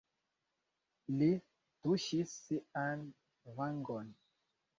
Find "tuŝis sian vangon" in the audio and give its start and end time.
1.83-4.11